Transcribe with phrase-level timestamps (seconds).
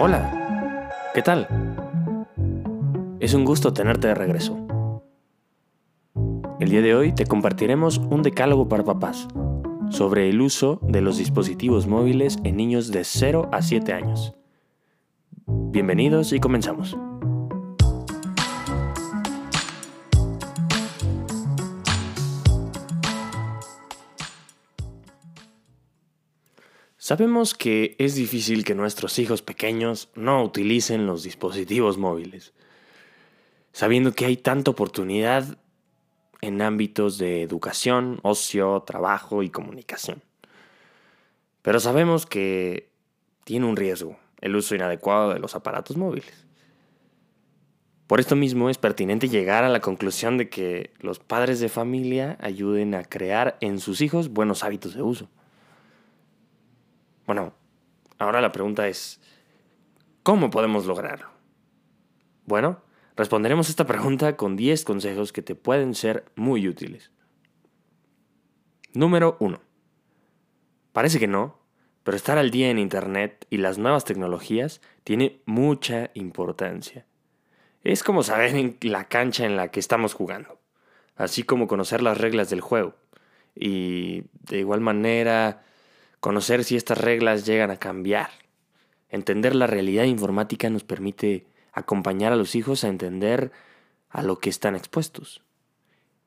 [0.00, 1.46] Hola, ¿qué tal?
[3.20, 4.58] Es un gusto tenerte de regreso.
[6.58, 9.28] El día de hoy te compartiremos un decálogo para papás
[9.90, 14.34] sobre el uso de los dispositivos móviles en niños de 0 a 7 años.
[15.46, 16.96] Bienvenidos y comenzamos.
[27.04, 32.54] Sabemos que es difícil que nuestros hijos pequeños no utilicen los dispositivos móviles,
[33.72, 35.58] sabiendo que hay tanta oportunidad
[36.40, 40.22] en ámbitos de educación, ocio, trabajo y comunicación.
[41.60, 42.88] Pero sabemos que
[43.44, 46.46] tiene un riesgo el uso inadecuado de los aparatos móviles.
[48.06, 52.38] Por esto mismo es pertinente llegar a la conclusión de que los padres de familia
[52.40, 55.28] ayuden a crear en sus hijos buenos hábitos de uso.
[57.26, 57.54] Bueno,
[58.18, 59.20] ahora la pregunta es,
[60.22, 61.28] ¿cómo podemos lograrlo?
[62.46, 62.82] Bueno,
[63.16, 67.10] responderemos esta pregunta con 10 consejos que te pueden ser muy útiles.
[68.92, 69.60] Número 1.
[70.92, 71.58] Parece que no,
[72.04, 77.06] pero estar al día en Internet y las nuevas tecnologías tiene mucha importancia.
[77.82, 80.60] Es como saber en la cancha en la que estamos jugando,
[81.16, 82.94] así como conocer las reglas del juego.
[83.54, 85.64] Y de igual manera,
[86.24, 88.30] conocer si estas reglas llegan a cambiar.
[89.10, 93.52] Entender la realidad informática nos permite acompañar a los hijos a entender
[94.08, 95.42] a lo que están expuestos.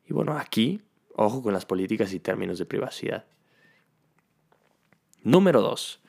[0.05, 0.83] Y bueno, aquí,
[1.15, 3.25] ojo con las políticas y términos de privacidad.
[5.23, 5.99] Número 2.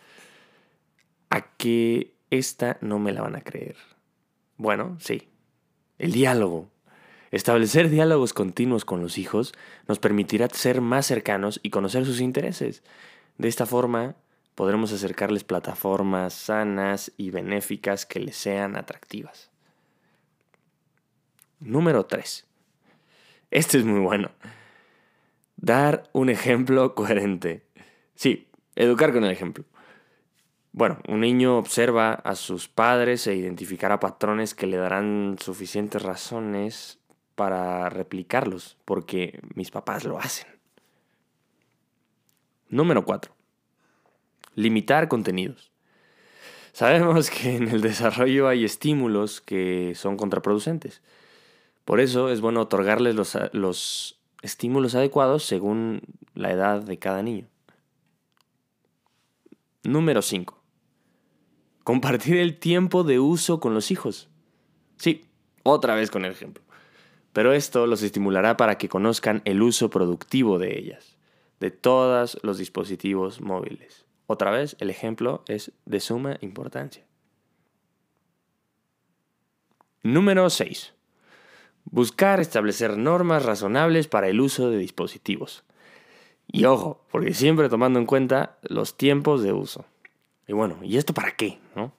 [1.31, 3.77] A que esta no me la van a creer.
[4.59, 5.31] Bueno, sí.
[5.97, 6.69] El diálogo.
[7.31, 9.55] Establecer diálogos continuos con los hijos
[9.87, 12.83] nos permitirá ser más cercanos y conocer sus intereses.
[13.39, 14.17] De esta forma,
[14.57, 19.51] podremos acercarles plataformas sanas y benéficas que les sean atractivas.
[21.61, 22.47] Número 3.
[23.53, 24.31] Este es muy bueno.
[25.57, 27.65] Dar un ejemplo coherente.
[28.17, 29.65] Sí, educar con el ejemplo.
[30.73, 36.99] Bueno, un niño observa a sus padres e identificará patrones que le darán suficientes razones
[37.37, 40.49] para replicarlos, porque mis papás lo hacen.
[42.69, 43.38] Número 4.
[44.59, 45.71] Limitar contenidos.
[46.73, 51.01] Sabemos que en el desarrollo hay estímulos que son contraproducentes.
[51.85, 56.03] Por eso es bueno otorgarles los, los estímulos adecuados según
[56.35, 57.47] la edad de cada niño.
[59.85, 60.61] Número 5.
[61.85, 64.29] Compartir el tiempo de uso con los hijos.
[64.97, 65.25] Sí,
[65.63, 66.65] otra vez con el ejemplo.
[67.33, 71.17] Pero esto los estimulará para que conozcan el uso productivo de ellas
[71.61, 74.08] de todos los dispositivos móviles.
[74.31, 77.03] Otra vez, el ejemplo es de suma importancia.
[80.03, 80.93] Número 6.
[81.87, 85.65] Buscar establecer normas razonables para el uso de dispositivos.
[86.47, 89.87] Y ojo, porque siempre tomando en cuenta los tiempos de uso.
[90.47, 91.59] Y bueno, ¿y esto para qué?
[91.75, 91.95] No?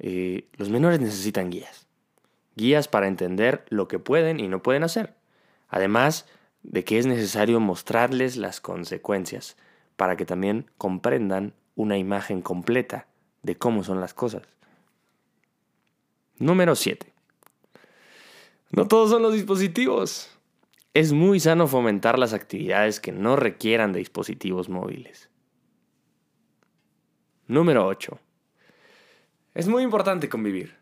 [0.00, 1.86] Eh, los menores necesitan guías.
[2.56, 5.14] Guías para entender lo que pueden y no pueden hacer.
[5.68, 6.26] Además,
[6.64, 9.56] de que es necesario mostrarles las consecuencias
[10.00, 13.06] para que también comprendan una imagen completa
[13.42, 14.40] de cómo son las cosas.
[16.38, 17.12] Número 7.
[18.70, 20.30] No todos son los dispositivos.
[20.94, 25.28] Es muy sano fomentar las actividades que no requieran de dispositivos móviles.
[27.46, 28.18] Número 8.
[29.52, 30.76] Es muy importante convivir.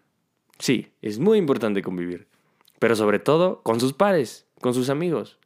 [0.60, 2.28] Sí, es muy importante convivir.
[2.78, 5.40] Pero sobre todo con sus pares, con sus amigos.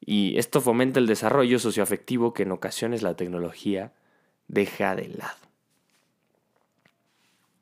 [0.00, 3.92] Y esto fomenta el desarrollo socioafectivo que en ocasiones la tecnología
[4.46, 5.36] deja de lado.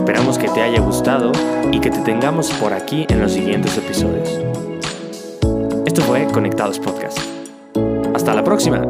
[0.00, 1.30] Esperamos que te haya gustado
[1.70, 4.30] y que te tengamos por aquí en los siguientes episodios.
[5.84, 7.18] Esto fue Conectados Podcast.
[8.14, 8.88] Hasta la próxima.